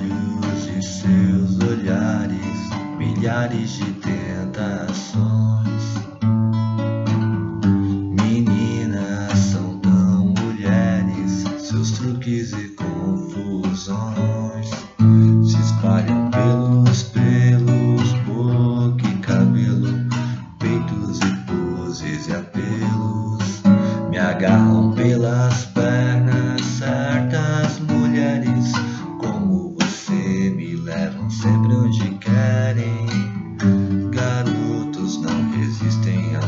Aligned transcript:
olhos 0.00 0.66
de 0.66 0.82
seus 0.82 1.58
olhares, 1.60 2.70
milhares 2.96 3.72
de 3.72 3.92
tentações. 3.92 5.20
Meninas 8.22 9.38
são 9.38 9.78
tão 9.80 10.32
mulheres, 10.38 11.44
seus 11.58 11.90
truques 11.92 12.52
e 12.52 12.68
confusões 12.70 14.70
se 15.44 15.60
espalham 15.60 16.30
pelos 16.30 17.02
pelos, 17.04 18.12
boca 18.26 19.06
e 19.08 19.14
cabelo, 19.18 19.88
peitos 20.58 21.20
e 21.20 21.34
poses 21.46 22.26
e 22.28 22.32
apelos, 22.32 23.62
me 24.10 24.18
agarram 24.18 24.92
pelas 24.92 25.64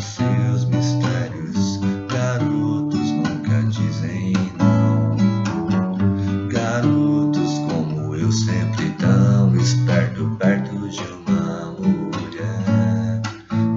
seus 0.03 0.65
mistérios, 0.65 1.79
garotos 2.11 3.11
nunca 3.11 3.63
dizem 3.69 4.33
não. 4.59 5.17
Garotos 6.49 7.59
como 7.71 8.15
eu 8.15 8.31
sempre 8.33 8.91
tão 8.99 9.55
esperto 9.57 10.37
perto 10.39 10.89
de 10.89 11.01
uma 11.01 11.73
mulher. 11.79 13.23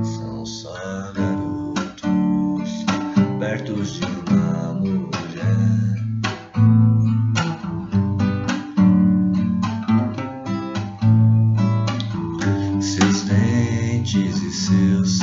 São 0.03 0.45
só 0.45 0.73
garotos 1.13 2.85
perto 3.39 3.73
de 3.73 4.05
uma 4.31 4.73
mulher. 4.73 5.05
Seus 12.81 13.22
dentes 13.23 14.41
e 14.41 14.52
seus 14.52 15.17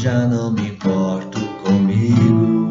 já 0.00 0.26
não 0.26 0.50
me 0.50 0.68
importo 0.68 1.38
comigo. 1.62 2.70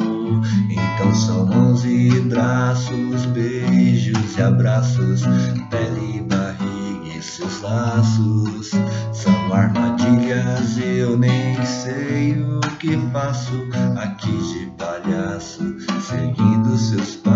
Então 0.68 1.14
são 1.14 1.46
mãos 1.46 1.86
e 1.86 2.10
braços, 2.22 3.26
beijos 3.28 4.36
e 4.36 4.42
abraços, 4.42 5.22
pele 5.70 6.24
barriga 6.24 7.16
e 7.16 7.22
seus 7.22 7.62
laços. 7.62 8.72
São 9.14 9.54
armadilhas, 9.54 10.80
eu 10.80 11.16
nem 11.20 11.64
sei 11.64 12.34
o 12.42 12.60
que 12.80 12.98
faço 13.14 13.54
aqui 13.96 14.32
de 14.32 14.72
palhaço, 14.72 15.76
seguindo 16.02 16.76
seus 16.78 17.16
passos. 17.18 17.29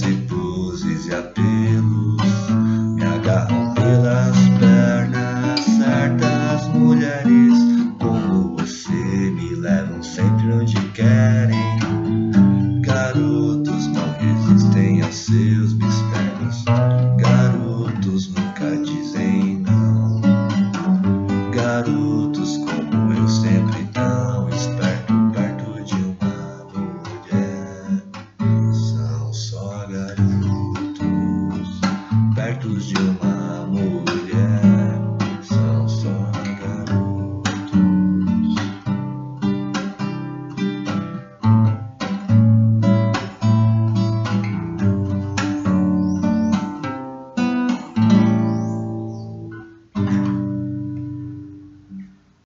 Peitos 0.00 0.02
e 0.02 0.16
poses 0.26 1.06
e 1.06 1.14
apelos, 1.14 2.50
me 2.94 3.04
agarram 3.04 3.74
pelas 3.74 4.36
pernas 4.58 5.60
certas 5.60 6.66
mulheres 6.68 7.54
como 7.98 8.56
você 8.56 8.92
me 8.92 9.54
levam 9.54 10.02
sempre 10.02 10.52
onde 10.52 10.76
querem. 10.92 11.99